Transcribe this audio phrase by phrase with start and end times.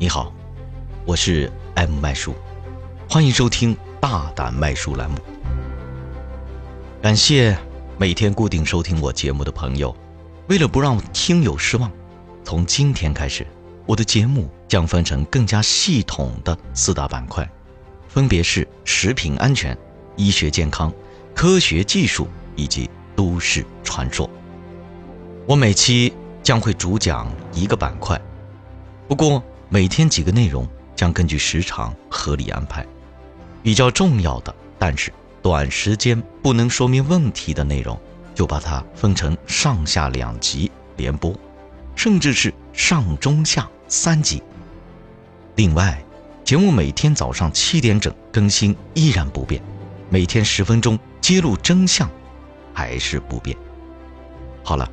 [0.00, 0.32] 你好，
[1.04, 2.34] 我是 M 麦叔，
[3.06, 5.18] 欢迎收听大胆麦叔栏目。
[7.02, 7.54] 感谢
[7.98, 9.94] 每天固定收听我节目的朋友。
[10.48, 11.92] 为了不让听友失望，
[12.42, 13.46] 从今天开始，
[13.84, 17.46] 我的节目将分成更加系统的四大板块，
[18.08, 19.76] 分别是食品安全、
[20.16, 20.90] 医学健康、
[21.34, 22.26] 科学技术
[22.56, 24.30] 以及都市传说。
[25.46, 26.10] 我每期
[26.42, 28.18] 将会主讲一个板块，
[29.06, 32.84] 不过每天几个内容将根据时长合理安排。
[33.62, 37.96] 比较重要的，但是短时间不能说明问题的内容，
[38.34, 41.32] 就把它分成上下两集连播，
[41.94, 44.42] 甚至是上中下三集。
[45.54, 46.02] 另外，
[46.42, 49.62] 节目每天早上七点整更新依然不变，
[50.08, 52.10] 每天十分钟揭露真相
[52.74, 53.56] 还是不变。
[54.64, 54.90] 好了。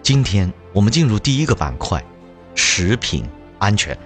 [0.00, 2.02] 今天我们进入第一个板块，
[2.54, 3.24] 食品
[3.58, 3.96] 安全。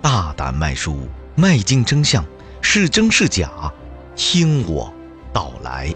[0.00, 2.24] 大胆卖书，迈进真相，
[2.60, 3.50] 是真是假？
[4.14, 4.92] 听我
[5.32, 5.94] 道来。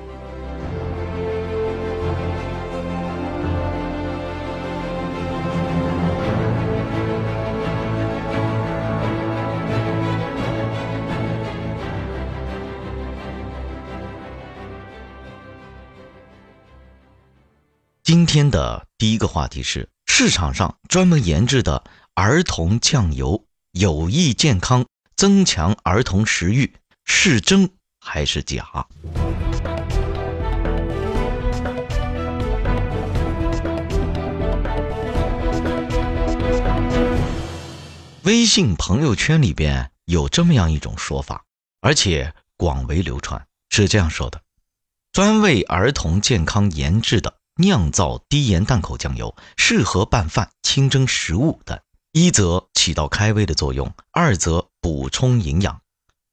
[18.02, 21.82] 今天的第一个话题是市场上专门研制的
[22.14, 24.84] 儿童酱油有益健康，
[25.16, 28.86] 增强儿童食欲，是真还是假？
[38.24, 41.44] 微信朋友圈里边有这么样一种说法，
[41.80, 44.42] 而且广为流传，是这样说的：
[45.12, 47.40] 专为儿童健康研制的。
[47.56, 51.78] 酿造低盐淡口酱油适合拌饭、清蒸食物等，
[52.12, 55.80] 一则起到开胃的作用，二则补充营养。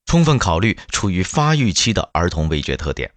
[0.06, 3.12] 充分考虑处于发育期的儿童味觉特点，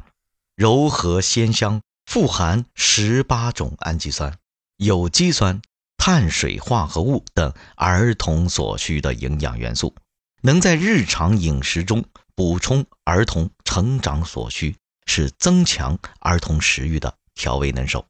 [0.57, 4.37] 柔和鲜香，富含十八种氨基酸、
[4.77, 5.63] 有机酸、
[5.97, 9.95] 碳水化合物等儿童所需的营养元素，
[10.43, 12.05] 能在日常饮食中
[12.35, 14.77] 补充儿童成长所需，
[15.07, 17.15] 是增强儿童食欲的。
[17.37, 18.05] 调味能手，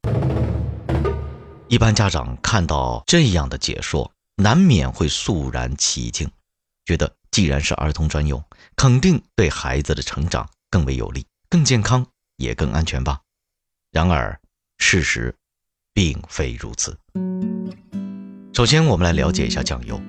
[1.68, 4.10] 一般家长看到这样的解说，
[4.40, 6.30] 难免会肃然起敬，
[6.86, 8.42] 觉得既然是儿童专用，
[8.74, 12.06] 肯定对孩子的成长更为有利、更健康，
[12.36, 13.20] 也更安全吧。
[13.92, 14.40] 然而，
[14.78, 15.34] 事实
[15.92, 16.98] 并非如此。
[18.54, 20.00] 首先，我们来了解一下酱油。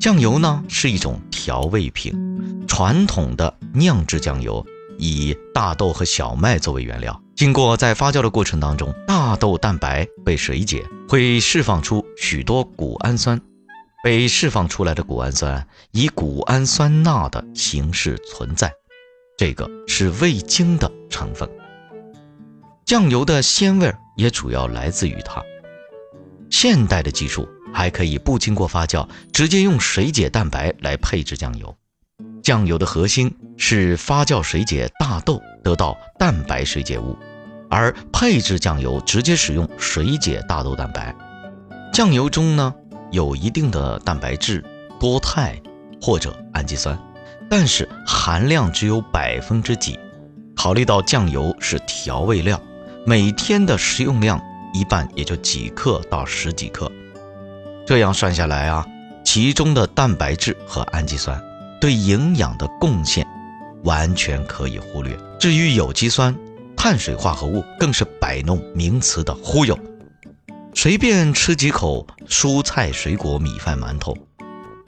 [0.00, 4.66] 酱油呢是一种调味品，传统的酿制酱油
[4.98, 7.22] 以大豆和小麦作为原料。
[7.36, 13.40] 经过在发酵的过程当中，大豆蛋白被水解，会释放出许多谷氨酸。
[14.04, 18.72] 被释放出来的谷氨酸以谷氨酸钠的形式存在，
[19.36, 21.48] 这个是味精的成分。
[22.84, 25.42] 酱油的鲜味也主要来自于它。
[26.48, 31.76] 现代的技术还可以不经过发酵，直接用水解蛋白来配制酱油。
[32.40, 37.18] 酱油的核心是发酵水解大豆得到蛋白水解物。
[37.70, 41.14] 而配制酱油直接使用水解大豆蛋白，
[41.92, 42.74] 酱油中呢
[43.10, 44.64] 有一定的蛋白质、
[44.98, 45.60] 多肽
[46.00, 46.98] 或者氨基酸，
[47.50, 49.98] 但是含量只有百分之几。
[50.56, 52.60] 考虑到酱油是调味料，
[53.06, 54.40] 每天的食用量
[54.74, 56.90] 一般也就几克到十几克，
[57.86, 58.84] 这样算下来啊，
[59.24, 61.40] 其中的蛋白质和氨基酸
[61.80, 63.24] 对营养的贡献
[63.84, 65.16] 完全可以忽略。
[65.38, 66.34] 至于有机酸，
[66.80, 69.76] 碳水化合物更是摆弄名词的忽悠，
[70.72, 74.16] 随便吃几口蔬菜、水果、米饭、馒头，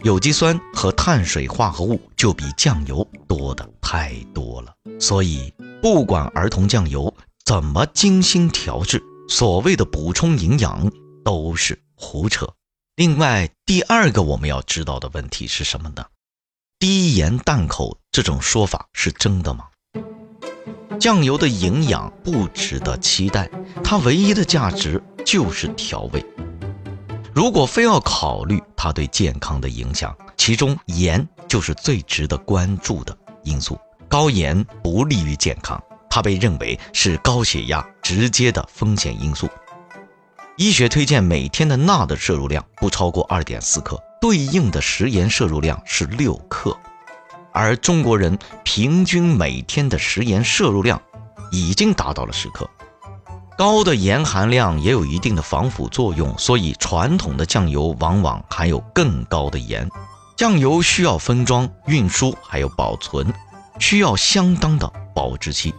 [0.04, 4.72] 有机酸和碳水化合物就比酱油多的太多了。
[5.00, 5.52] 所以，
[5.82, 7.12] 不管儿童酱油
[7.44, 10.90] 怎么精心调制，所谓的补充营养
[11.24, 12.48] 都是胡扯。
[12.94, 16.06] 另外，第二个我们要知道的问题是什么呢？
[16.78, 19.66] 低盐淡口这种说法是真的吗？
[21.00, 23.50] 酱油的营养不值得期待，
[23.82, 26.22] 它唯一的价值就是调味。
[27.34, 33.78] 如果非要考虑它对健康的影响，其中盐就是最值得关注的因素。
[34.10, 39.48] 高盐不利于健康，它被认为是高血压直接的风险因素。
[40.58, 46.76] 医学推荐每天的钠的摄入量不超过二点四克，对应的食盐摄入量是六克。
[47.52, 51.00] 而中国人平均每天的食盐摄入量
[51.50, 52.68] 已经达到了十克，
[53.58, 59.88] 高的盐含量也有一定的防腐作用，所以传统的酱油往往含有更高的盐。
[60.36, 63.32] 酱油需要分装、运输还有保存，
[63.78, 65.74] 需要相当的保质期。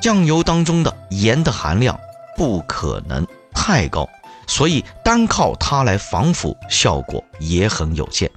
[0.00, 1.98] 酱油当中的盐的含量
[2.36, 4.08] 不可能太高，
[4.46, 8.30] 所以单靠它来防腐效果也很有限。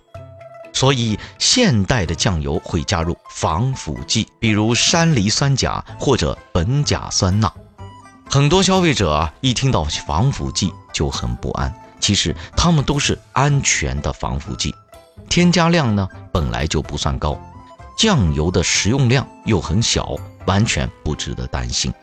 [0.73, 7.51] 所以现代的酱油会加入防腐剂，比如山梨酸钾或者苯甲酸钠。
[8.29, 11.73] 很多消费者啊，一听到防腐剂就很不安。
[11.99, 14.73] 其实它们都是安全的防腐剂，
[15.27, 17.37] 添加量呢本来就不算高，
[17.97, 20.15] 酱油的食用量又很小，
[20.45, 21.93] 完全不值得担心。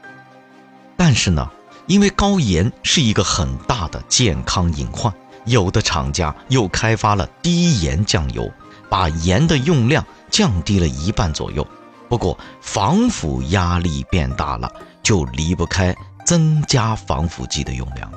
[0.97, 1.51] 但是呢，
[1.87, 5.13] 因为高盐是一个很大的健康隐患，
[5.47, 8.53] 有的厂家又开发了低盐酱油。
[8.89, 11.67] 把盐的用量降低了一半左右，
[12.09, 14.73] 不过防腐压力变大了，
[15.03, 15.93] 就离不开
[16.25, 18.09] 增加防腐剂的用量。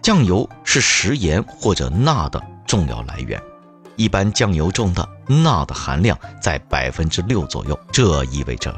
[0.00, 3.42] 酱油是食盐或者钠的重要来源，
[3.96, 8.72] 一般酱油中的钠的含量在百分之六左右，这意味着，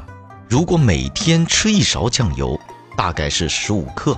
[0.49, 2.59] 如果每天吃一勺酱油，
[2.95, 4.17] 大概是十五克，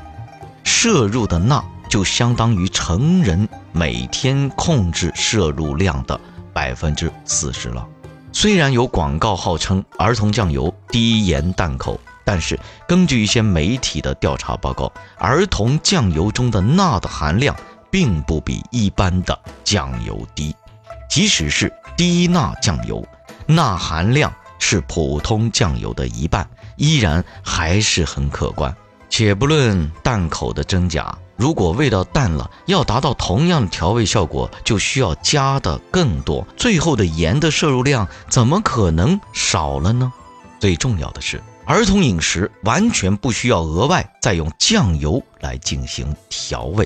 [0.64, 6.18] 摄入的钠就相当于成人每天控制摄入量的。
[6.52, 7.88] 百分之四十了。
[8.34, 17.56] 虽然有广告号称儿童酱油低盐淡口，但是根据一些媒体的调查报告，儿童酱油中的钠的含量
[17.90, 20.54] 并不比一般的酱油低。
[21.10, 23.08] 即使是低钠酱油，
[23.46, 26.46] 钠含量是普通酱油的一半，
[26.76, 28.76] 依然还是很可观。
[29.10, 31.18] 且不论淡口的真假。
[31.36, 36.46] 如果味道淡了，要达到同样的调味效果，就需要加的更多。
[36.58, 40.12] 最后的盐的摄入量怎么可能少了呢？
[40.60, 46.86] 最重要的是，儿童饮食完全不需要额外再用酱油来进行调味，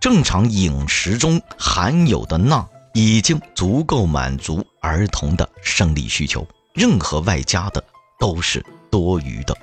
[0.00, 7.84] 正常饮食中含有的钠已经足够满足儿童的生理需求，任何外加的
[8.18, 9.54] 都是多余的。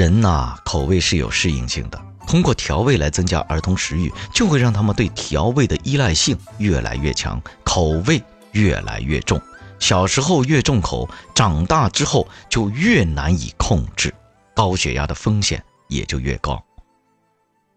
[0.00, 2.02] 人呐，口味是有适应性的。
[2.26, 9.38] 通过调味来增加儿童食欲，就会让他们对调味的依赖性越来越强，口味越来越重。
[9.78, 14.14] 小时候越重口，长大之后就越难以控制，
[14.54, 16.64] 高血压的风险也就越高。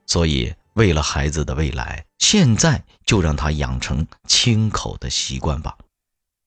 [0.06, 5.76] 所以，为了孩子的未来，现在就让他养成清口的习惯吧。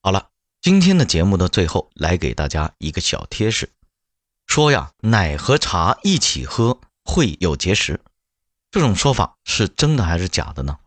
[0.01, 3.69] 好了，今天的节目的最后，来给大家一个小贴士，
[4.57, 6.79] 说呀，奶和茶一起喝。
[7.05, 8.01] 会有结石，
[8.71, 10.77] 这种说法是真的还是假的呢？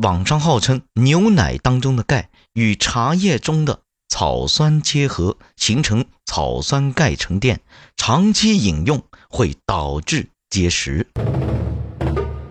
[0.00, 7.60] 网上号称牛奶当中的钙与茶叶中的草酸结合，形成草酸钙沉淀，
[7.96, 11.08] 长期饮用会导致结石。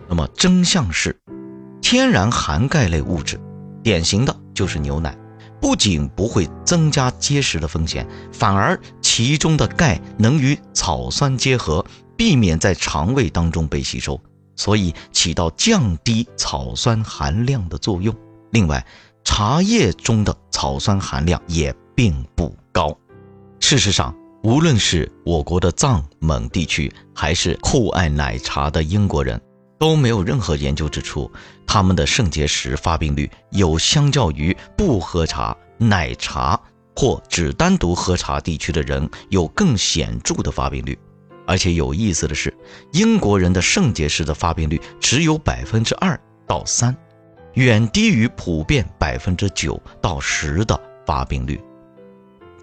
[0.10, 1.18] 那么真相是，
[1.81, 3.39] 天然含钙类物质，
[3.81, 5.18] 典型的就是牛奶，
[5.65, 11.83] 不仅不会增加结石的风险，反而其中的钙能与草酸结合。
[12.15, 14.21] 避免在肠胃当中被吸收，
[14.56, 18.15] 所以起到降低草酸含量的作用。
[18.51, 18.85] 另外，
[19.23, 22.95] 茶叶中的草酸含量也并不高。
[23.59, 29.41] 事实上，无论是我国的藏蒙地区，还是酷爱奶茶的英国人，
[29.86, 31.32] 都没有任何研究指出
[31.68, 36.60] 他们的肾结石发病率有相较于不喝茶、奶茶
[36.96, 40.98] 或只单独喝茶地区的人有更显著的发病率。
[41.46, 42.51] 而且有意思的是，
[42.94, 46.98] 英国人的肾结石的发病率只有百分之二到三，
[47.54, 51.62] 远低于普遍百分之九到十的发病率。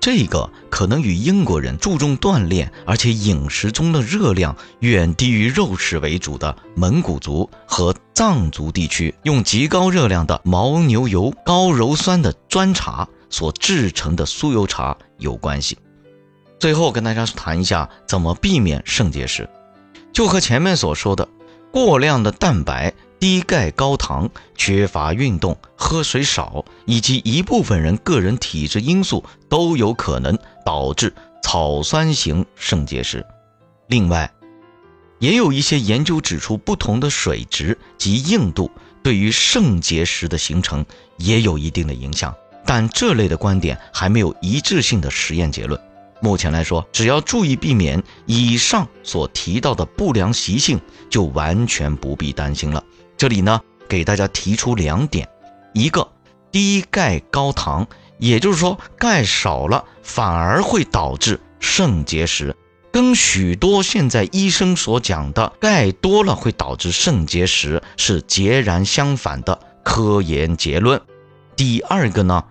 [0.03, 15.79] 这个可能与英国人注重锻炼，而且饮食中的热量远低于肉食为主的蒙古族和藏族地区用极高热量的牦牛油、高鞣酸的砖茶所制成的酥油茶有关系。
[16.59, 19.49] 最后跟大家谈一下怎么避免肾结石，
[20.13, 21.29] 就和前面所说的，
[21.71, 22.93] 过量的蛋白、
[23.23, 30.37] 低钙、高糖、缺乏运动、喝水少，以及一部分人个人体质因素都有可能
[30.67, 33.25] 导致草酸型肾结石。
[33.87, 34.29] 另外，
[35.21, 38.69] 也有一些研究指出，不同的水质及硬度
[39.05, 40.85] 对于肾结石的形成
[41.17, 42.35] 也有一定的影响，
[42.67, 45.81] 但这类的观点还没有一致性的实验结论。
[46.23, 52.83] 目前来说，只要注意避免以上所提到的不良习性，就完全不必担心了。
[53.17, 55.29] 这里呢，给大家提出两点：
[55.75, 56.09] 一个
[56.53, 57.85] 低钙高糖，
[58.19, 62.55] 也就是说钙少了反而会导致肾结石，
[62.93, 71.01] 跟许多现在医生所讲的钙多了会导致肾结石是截然相反的科研结论。
[71.57, 72.45] 第二个呢，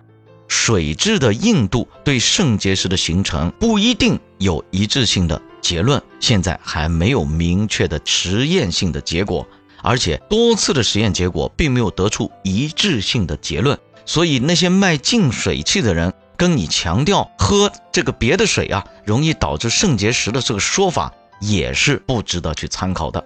[0.54, 9.48] 水质的硬度对肾结石的形成不一定有一致性的结论，现在还没有明确的实验性的结果，
[9.82, 23.24] 而且多次的实验结果并没有得出一致性的结论，所以那些卖净水器的人跟你强调喝这个别的水啊，容易导致肾结石的这个说法也是不值得去参考的。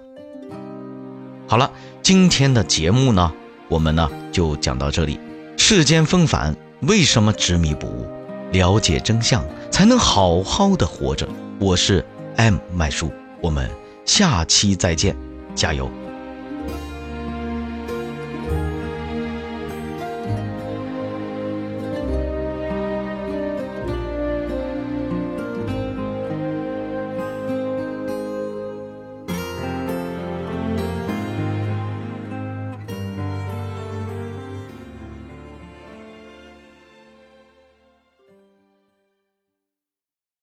[1.48, 3.32] 好了，今天的节目呢，
[3.68, 5.18] 我们呢就讲到这里。
[5.58, 8.06] 世间纷繁，为什么执迷不悟？
[8.52, 11.26] 了解真相，才能好好的活着。
[11.58, 12.04] 我是
[12.36, 13.70] M 麦叔，我们
[14.04, 15.16] 下期再见，
[15.54, 15.90] 加油！